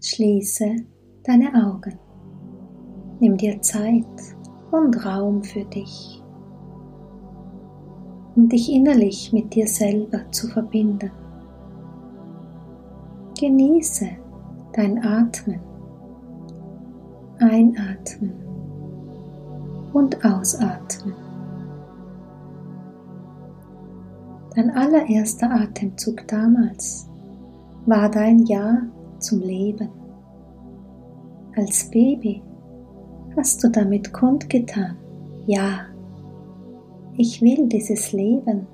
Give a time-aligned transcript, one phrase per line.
[0.00, 0.76] Schließe
[1.24, 1.98] deine Augen.
[3.18, 4.04] Nimm dir Zeit
[4.70, 6.22] und Raum für dich,
[8.34, 11.10] um dich innerlich mit dir selber zu verbinden.
[13.40, 14.08] Genieße
[14.74, 15.60] dein Atmen.
[17.38, 18.32] Einatmen
[19.92, 21.14] und ausatmen.
[24.54, 27.08] Dein allererster Atemzug damals
[27.84, 28.82] war dein Ja
[29.20, 29.88] zum Leben.
[31.56, 32.42] Als Baby
[33.36, 34.96] hast du damit kundgetan,
[35.46, 35.86] ja,
[37.16, 38.66] ich will dieses Leben.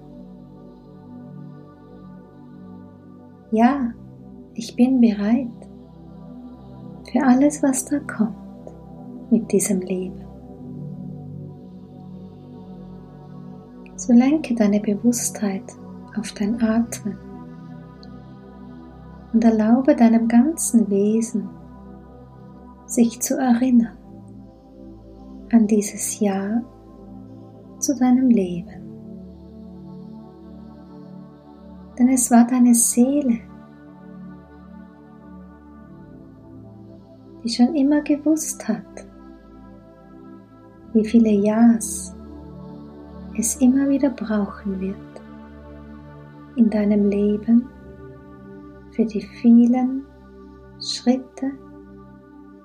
[3.52, 3.92] Ja,
[4.54, 5.48] ich bin bereit
[7.10, 8.34] für alles, was da kommt
[9.30, 10.24] mit diesem Leben.
[13.96, 15.62] So lenke deine Bewusstheit
[16.18, 17.16] auf dein Atmen
[19.32, 21.48] und erlaube deinem ganzen Wesen
[22.86, 23.96] sich zu erinnern
[25.50, 26.62] an dieses Ja
[27.78, 28.82] zu deinem Leben.
[31.98, 33.38] Denn es war deine Seele,
[37.44, 39.06] die schon immer gewusst hat,
[40.92, 42.14] wie viele Ja's
[43.36, 44.96] es immer wieder brauchen wird
[46.56, 47.66] in deinem Leben
[48.92, 50.04] für die vielen
[50.80, 51.50] Schritte,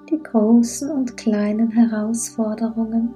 [0.10, 3.14] die großen und kleinen Herausforderungen,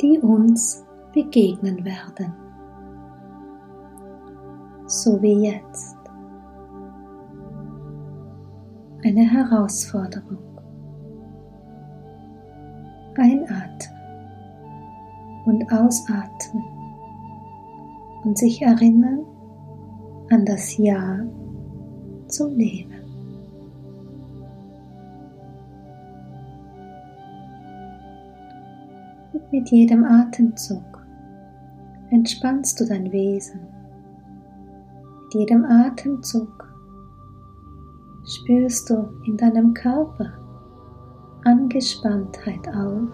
[0.00, 2.32] die uns begegnen werden.
[4.86, 5.96] So wie jetzt.
[9.04, 10.38] Eine Herausforderung.
[13.16, 13.98] Einatmen
[15.46, 16.64] und ausatmen
[18.24, 19.24] und sich erinnern
[20.30, 21.18] an das Ja
[22.28, 22.94] zum Leben.
[29.32, 31.06] Und mit jedem Atemzug
[32.10, 33.60] entspannst du dein Wesen.
[35.24, 36.68] Mit jedem Atemzug
[38.24, 40.32] spürst du in deinem Körper
[41.44, 43.08] Angespanntheit auf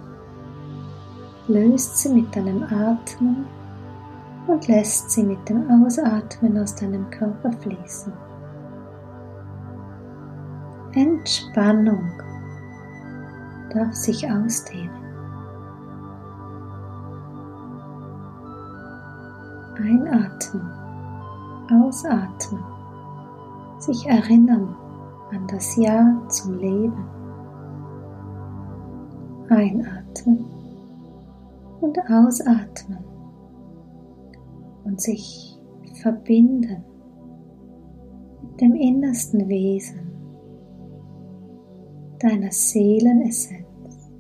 [1.48, 3.44] löst sie mit deinem Atmen
[4.46, 8.12] und lässt sie mit dem Ausatmen aus deinem Körper fließen.
[10.97, 12.09] Entspannung
[13.71, 14.91] darf sich ausdehnen.
[19.77, 20.71] Einatmen,
[21.69, 22.62] ausatmen,
[23.78, 24.77] sich erinnern
[25.32, 27.05] an das Ja zum Leben.
[29.49, 30.44] Einatmen
[31.81, 33.05] und ausatmen
[34.84, 35.59] und sich
[36.00, 36.84] verbinden
[38.43, 40.03] mit dem innersten Wesen
[42.24, 44.10] deiner Seelenessenz,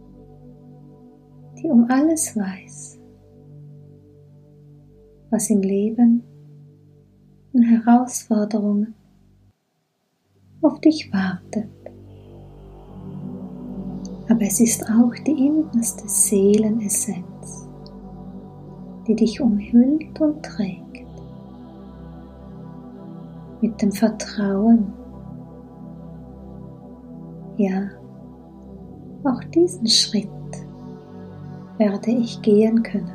[1.58, 2.98] die um alles weiß,
[5.30, 6.22] was im Leben
[7.52, 8.94] und Herausforderungen
[10.62, 11.68] auf dich wartet
[14.28, 17.68] aber es ist auch die innerste Seelenessenz,
[19.06, 21.06] die dich umhüllt und trägt.
[23.60, 24.92] Mit dem Vertrauen,
[27.56, 27.88] ja,
[29.24, 30.28] auch diesen Schritt
[31.78, 33.12] werde ich gehen können.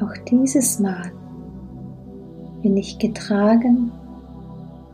[0.00, 1.12] Auch dieses Mal
[2.62, 3.90] bin ich getragen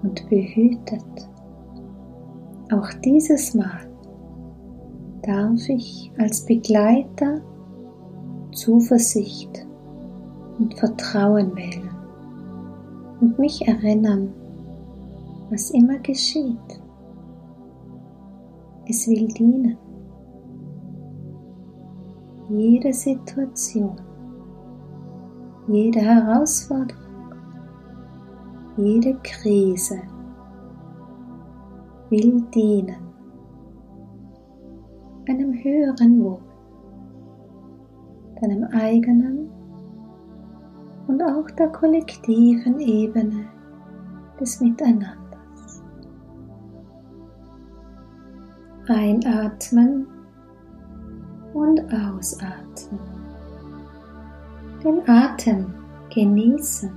[0.03, 1.28] und behütet.
[2.73, 3.81] Auch dieses Mal
[5.23, 7.41] darf ich als Begleiter
[8.53, 9.67] Zuversicht
[10.59, 11.91] und Vertrauen wählen
[13.21, 14.33] und mich erinnern,
[15.50, 16.84] was immer geschieht.
[18.87, 19.78] Es will dienen.
[22.50, 23.97] Jede Situation,
[25.69, 27.03] jede Herausforderung,
[28.77, 30.03] jede Krise
[32.11, 33.05] will dienen
[35.29, 36.41] einem höheren Wohl,
[38.43, 39.49] deinem eigenen
[41.06, 43.47] und auch der kollektiven Ebene
[44.38, 45.24] des Miteinanders.
[48.89, 50.07] Einatmen
[51.55, 53.01] und ausatmen.
[54.83, 55.73] Den Atem
[56.15, 56.91] genießen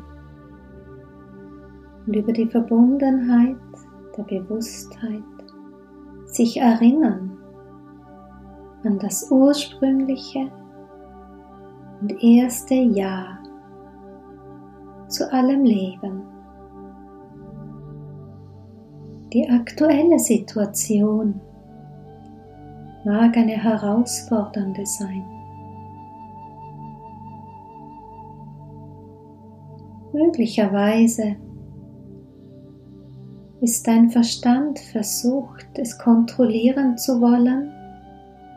[2.05, 3.57] und über die Verbundenheit
[4.17, 5.23] der Bewusstheit
[6.25, 7.37] sich erinnern,
[8.83, 10.51] an das ursprüngliche
[12.01, 13.39] und erste Ja
[15.07, 16.21] zu allem Leben.
[19.33, 21.39] Die aktuelle Situation
[23.07, 25.23] mag eine herausfordernde sein.
[30.11, 31.37] Möglicherweise
[33.61, 37.71] ist dein Verstand versucht, es kontrollieren zu wollen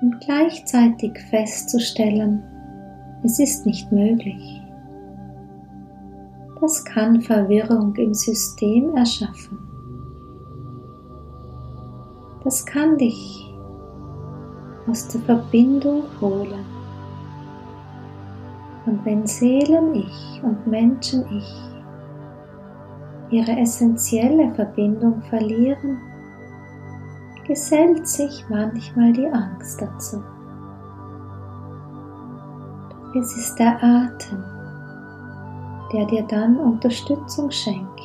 [0.02, 2.42] und gleichzeitig festzustellen,
[3.22, 4.60] es ist nicht möglich.
[6.60, 9.58] Das kann Verwirrung im System erschaffen.
[12.42, 13.49] Das kann dich
[14.90, 16.64] aus der Verbindung holen.
[18.86, 21.54] Und wenn Seelen-Ich und Menschen-Ich
[23.30, 25.98] ihre essentielle Verbindung verlieren,
[27.46, 30.20] gesellt sich manchmal die Angst dazu.
[33.16, 34.42] Es ist der Atem,
[35.92, 38.00] der dir dann Unterstützung schenkt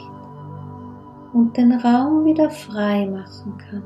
[1.34, 3.84] und den Raum wieder frei machen kann,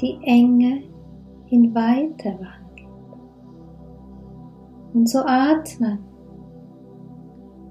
[0.00, 0.89] die Enge
[1.50, 2.60] in Weite wandelt.
[4.94, 5.98] Und so atmen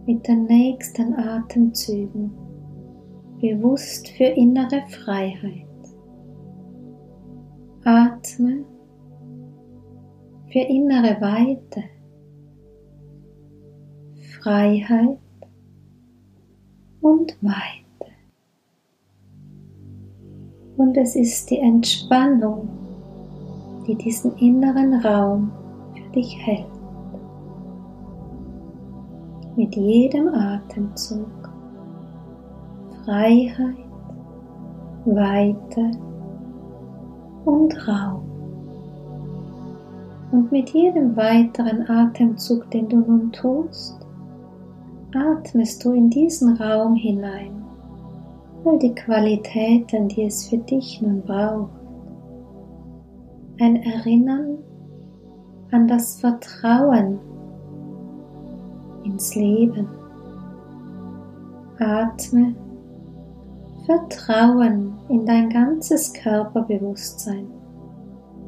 [0.05, 2.31] mit den nächsten Atemzügen
[3.39, 5.65] bewusst für innere Freiheit.
[7.83, 8.65] Atme
[10.51, 11.83] für innere Weite,
[14.41, 15.19] Freiheit
[17.01, 18.11] und Weite.
[20.75, 22.78] Und es ist die Entspannung,
[23.89, 25.51] die diesen inneren Raum
[25.95, 26.68] für dich hält.
[29.56, 31.27] Mit jedem Atemzug
[33.03, 33.75] Freiheit,
[35.06, 35.91] Weite
[37.45, 38.21] und Raum.
[40.31, 43.97] Und mit jedem weiteren Atemzug, den du nun tust,
[45.15, 47.63] atmest du in diesen Raum hinein,
[48.63, 51.78] all die Qualitäten, die es für dich nun braucht.
[53.61, 54.59] Ein Erinnern
[55.71, 57.19] an das Vertrauen
[59.03, 59.85] ins Leben.
[61.77, 62.56] Atme
[63.85, 67.47] Vertrauen in dein ganzes Körperbewusstsein,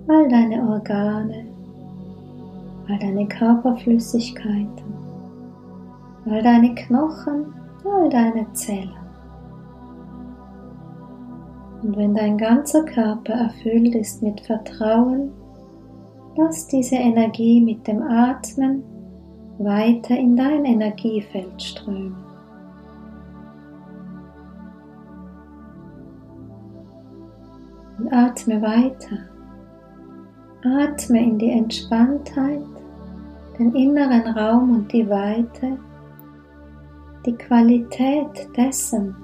[0.08, 1.46] all deine Organe,
[2.88, 4.94] all deine Körperflüssigkeiten,
[6.25, 7.54] all deine Knochen,
[7.84, 9.00] all deine Zellen.
[11.83, 15.31] Und wenn dein ganzer Körper erfüllt ist mit Vertrauen,
[16.38, 18.83] lass diese Energie mit dem Atmen
[19.57, 22.16] weiter in dein Energiefeld strömen.
[27.98, 29.18] Und atme weiter.
[30.63, 32.62] Atme in die Entspanntheit
[33.57, 35.77] den inneren Raum und die Weite,
[37.25, 39.16] die Qualität dessen,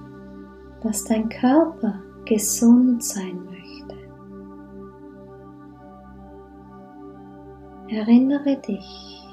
[0.83, 3.95] dass dein Körper gesund sein möchte.
[7.89, 9.23] Erinnere dich,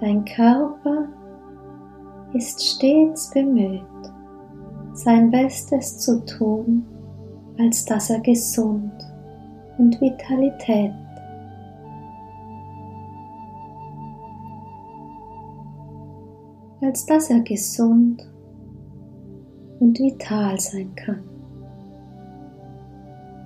[0.00, 1.08] dein Körper
[2.34, 3.82] ist stets bemüht,
[4.92, 6.84] sein Bestes zu tun,
[7.58, 8.92] als dass er gesund
[9.78, 10.92] und Vitalität
[16.82, 18.28] als dass er gesund
[19.80, 21.31] und vital sein kann.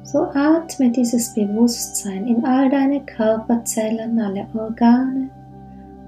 [0.07, 5.29] So atme dieses Bewusstsein in all deine Körperzellen, alle Organe,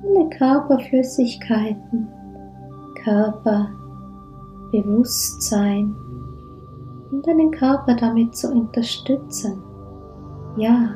[0.04, 2.06] alle Körperflüssigkeiten,
[3.02, 5.96] Körperbewusstsein,
[7.10, 9.60] um deinen Körper damit zu unterstützen.
[10.56, 10.90] Ja,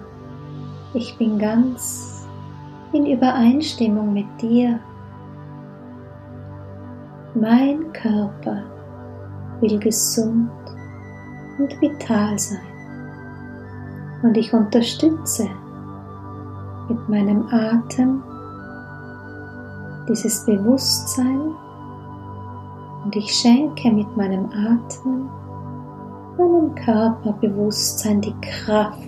[0.95, 2.25] ich bin ganz
[2.93, 4.79] in Übereinstimmung mit dir
[7.35, 8.63] mein Körper
[9.61, 10.51] will gesund
[11.59, 12.72] und vital sein.
[14.23, 15.49] Und ich unterstütze
[16.89, 18.23] mit meinem Atem
[20.09, 21.41] dieses Bewusstsein
[23.05, 25.29] und ich schenke mit meinem Atmen
[26.39, 28.99] meinem Körperbewusstsein die Kraft,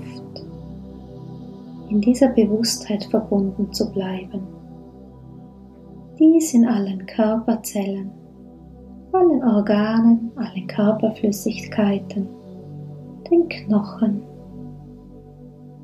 [1.88, 4.42] in dieser Bewusstheit verbunden zu bleiben
[6.18, 8.11] dies in allen Körperzellen,
[9.12, 12.28] allen Organen, allen Körperflüssigkeiten,
[13.30, 14.23] den Knochen.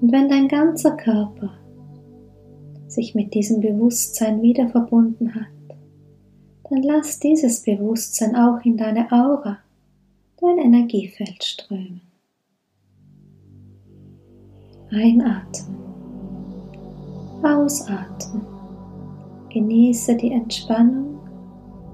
[0.00, 1.50] Und wenn dein ganzer Körper
[2.88, 5.46] sich mit diesem Bewusstsein wieder verbunden hat,
[6.68, 9.58] dann lass dieses Bewusstsein auch in deine Aura,
[10.40, 12.00] dein Energiefeld strömen.
[14.90, 15.76] Einatmen,
[17.42, 18.42] ausatmen.
[19.52, 21.18] Genieße die Entspannung,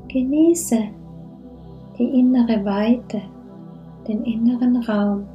[0.09, 0.79] genieße
[1.99, 3.23] die innere Weite
[4.07, 5.27] den inneren Raum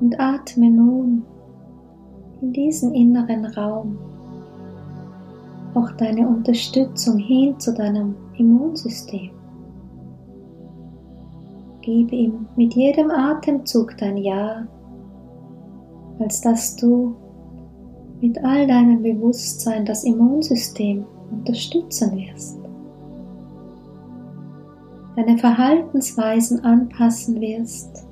[0.00, 1.22] und atme nun
[2.40, 3.98] in diesen inneren Raum
[5.74, 9.30] auch deine Unterstützung hin zu deinem Immunsystem.
[11.82, 14.66] Gib ihm mit jedem Atemzug dein Ja,
[16.18, 17.14] als dass du
[18.20, 22.58] mit all deinem Bewusstsein das Immunsystem unterstützen wirst.
[25.16, 28.06] Deine Verhaltensweisen anpassen wirst,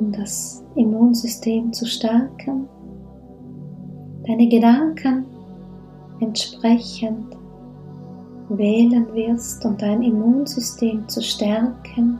[0.00, 2.66] um das Immunsystem zu stärken.
[4.26, 5.26] Deine Gedanken
[6.20, 7.36] entsprechend
[8.48, 12.18] wählen wirst, um dein Immunsystem zu stärken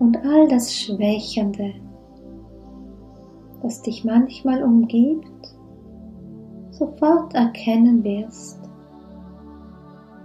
[0.00, 1.74] und all das Schwächende,
[3.62, 5.56] das dich manchmal umgibt,
[6.70, 8.60] sofort erkennen wirst,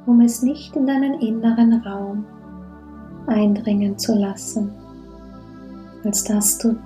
[0.07, 2.25] um es nicht in deinen inneren Raum
[3.32, 4.72] eindringen zu lassen,
[6.04, 6.78] als dass du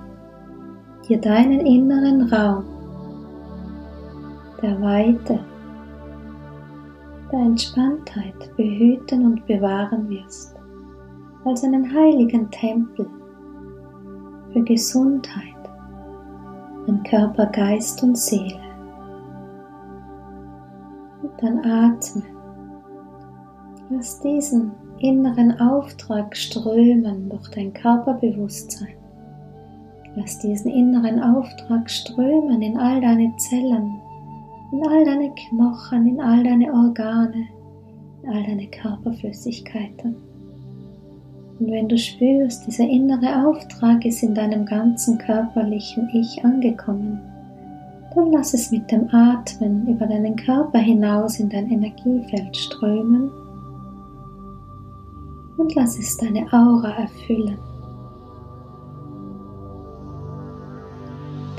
[1.08, 2.64] dir deinen inneren Raum
[4.62, 5.40] der Weite,
[7.30, 10.56] der Entspanntheit behüten und bewahren wirst,
[11.44, 13.06] als einen heiligen Tempel
[14.52, 15.42] für Gesundheit
[16.86, 18.60] in Körper, Geist und Seele.
[21.22, 22.22] Und dann atme.
[23.90, 28.94] Lass diesen inneren Auftrag strömen durch dein Körperbewusstsein.
[30.14, 34.00] Lass diesen inneren Auftrag strömen in all deine Zellen,
[34.72, 37.46] in all deine Knochen, in all deine Organe,
[38.22, 40.16] in all deine Körperflüssigkeiten.
[41.58, 47.20] Und wenn du spürst, dieser innere Auftrag ist in deinem ganzen körperlichen Ich angekommen,
[48.14, 53.30] dann lass es mit dem Atmen über deinen Körper hinaus in dein Energiefeld strömen
[55.56, 57.58] und lass es deine Aura erfüllen.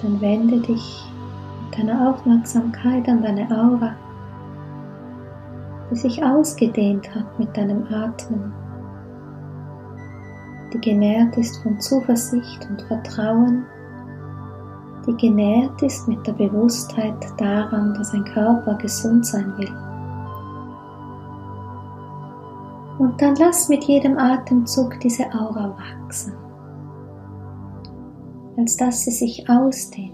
[0.01, 1.03] Dann wende dich
[1.63, 3.95] mit deiner Aufmerksamkeit an deine Aura,
[5.89, 8.53] die sich ausgedehnt hat mit deinem Atmen
[10.73, 13.65] die genährt ist von Zuversicht und Vertrauen,
[15.05, 19.73] die genährt ist mit der Bewusstheit daran, dass ein Körper gesund sein will.
[23.07, 26.33] Und dann lass mit jedem Atemzug diese Aura wachsen,
[28.57, 30.11] als dass sie sich ausdehnt.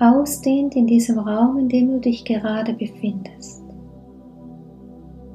[0.00, 3.62] Ausdehnt in diesem Raum, in dem du dich gerade befindest.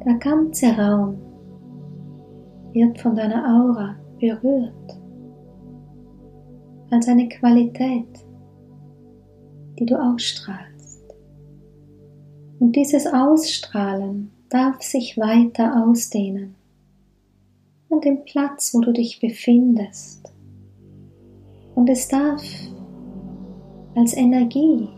[0.06, 1.16] Der ganze Raum
[2.74, 5.00] wird von deiner Aura berührt
[6.92, 8.26] als eine Qualität,
[9.80, 11.06] die du ausstrahlst.
[12.60, 16.56] Und dieses Ausstrahlen darf sich weiter ausdehnen
[17.90, 20.32] an dem Platz, wo du dich befindest.
[21.76, 22.44] Und es darf
[23.96, 24.90] als Energie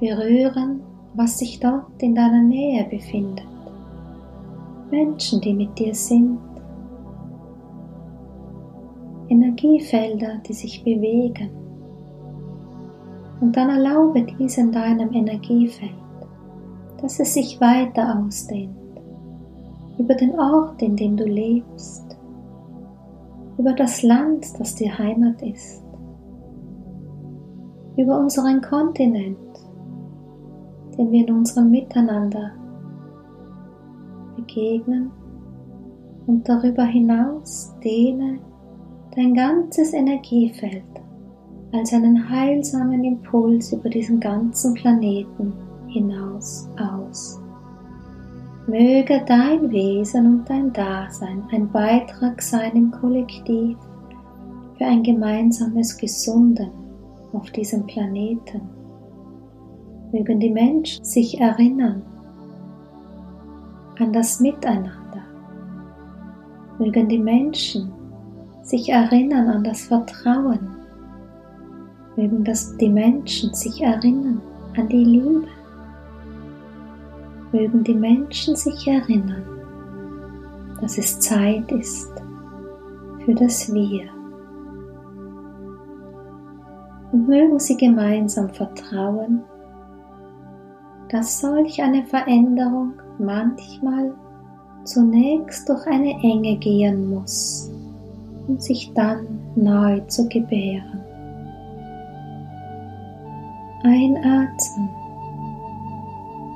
[0.00, 0.80] berühren,
[1.14, 3.46] was sich dort in deiner Nähe befindet.
[4.90, 6.38] Menschen, die mit dir sind,
[9.28, 11.50] Energiefelder, die sich bewegen.
[13.40, 16.01] Und dann erlaube dies deinem Energiefeld,
[17.02, 18.76] dass es sich weiter ausdehnt,
[19.98, 22.16] über den Ort, in dem du lebst,
[23.58, 25.82] über das Land, das dir Heimat ist,
[27.96, 29.36] über unseren Kontinent,
[30.96, 32.52] den wir in unserem Miteinander
[34.36, 35.10] begegnen
[36.26, 38.38] und darüber hinaus dehne
[39.14, 40.84] dein ganzes Energiefeld
[41.72, 45.52] als einen heilsamen Impuls über diesen ganzen Planeten
[45.92, 47.40] hinaus aus.
[48.66, 53.76] Möge dein Wesen und dein Dasein ein Beitrag sein im Kollektiv
[54.78, 56.70] für ein gemeinsames Gesunden
[57.32, 58.62] auf diesem Planeten.
[60.12, 62.02] Mögen die Menschen sich erinnern,
[63.98, 65.22] an das Miteinander.
[66.78, 67.92] Mögen die Menschen
[68.62, 70.60] sich erinnern an das Vertrauen.
[72.16, 74.40] Mögen das die Menschen sich erinnern
[74.76, 75.48] an die Liebe.
[77.52, 79.44] Mögen die Menschen sich erinnern,
[80.80, 82.10] dass es Zeit ist
[83.24, 84.08] für das Wir.
[87.12, 89.42] Und mögen sie gemeinsam vertrauen,
[91.10, 94.14] dass solch eine Veränderung manchmal
[94.84, 97.70] zunächst durch eine Enge gehen muss,
[98.48, 101.00] um sich dann neu zu gebären.
[103.84, 105.01] Einatmen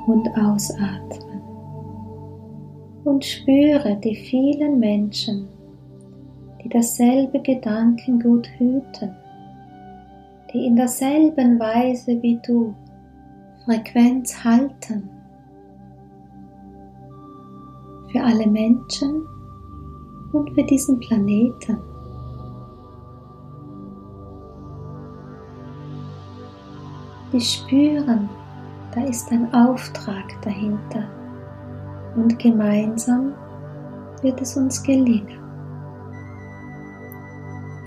[0.07, 1.41] und ausatmen.
[3.03, 5.47] und spüre die vielen Menschen,
[6.61, 9.15] die dasselbe Gedankengut hüten,
[10.51, 12.75] die in derselben Weise wie du
[13.63, 15.09] Frequenz halten.
[18.11, 19.25] Für alle Menschen
[20.33, 21.77] und für diesen Planeten.
[27.31, 28.29] Die spüren,
[28.97, 31.03] da ist ein Auftrag dahinter
[32.15, 33.33] und gemeinsam
[34.23, 35.39] wird es uns gelingen.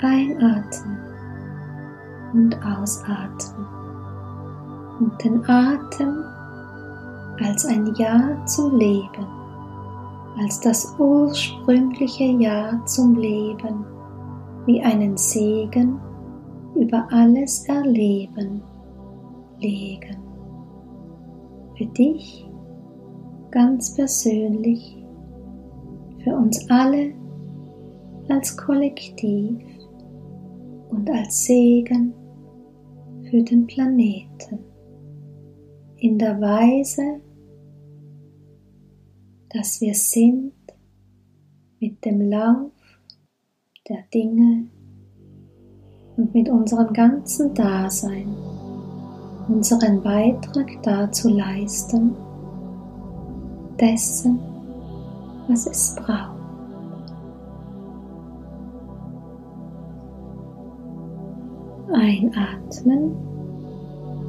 [0.02, 0.98] Einatmen
[2.32, 3.66] und ausatmen
[5.00, 6.22] und den Atem
[7.44, 9.26] als ein Ja zum Leben,
[10.40, 13.84] als das ursprüngliche Ja zum Leben,
[14.66, 15.98] wie einen Segen
[16.76, 18.62] über alles Erleben
[19.58, 20.19] legen.
[21.80, 22.46] Für dich
[23.50, 25.02] ganz persönlich,
[26.22, 27.14] für uns alle
[28.28, 29.64] als Kollektiv
[30.90, 32.12] und als Segen
[33.30, 34.58] für den Planeten
[35.96, 37.22] in der Weise,
[39.48, 40.52] dass wir sind
[41.80, 42.72] mit dem Lauf
[43.88, 44.66] der Dinge
[46.18, 48.59] und mit unserem ganzen Dasein
[49.50, 52.14] unseren Beitrag dazu leisten,
[53.80, 54.38] dessen,
[55.48, 56.38] was es braucht.
[61.92, 63.16] Einatmen,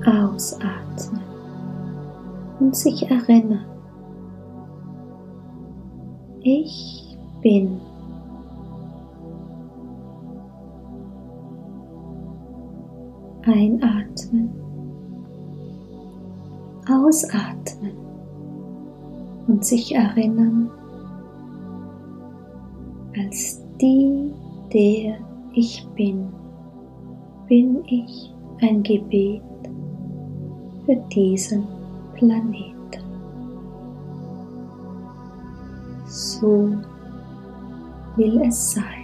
[0.06, 1.22] ausatmen
[2.60, 3.66] und sich erinnern.
[6.42, 7.80] Ich bin.
[13.44, 14.61] Einatmen,
[16.90, 17.96] ausatmen
[19.48, 20.70] und sich erinnern
[23.18, 24.32] als die,
[24.74, 25.18] der
[25.54, 26.30] ich bin,
[27.48, 29.42] bin ich ein Gebet
[30.86, 31.68] für diesen
[32.16, 32.72] Planeten.
[36.06, 36.78] So
[38.16, 39.01] will es sein.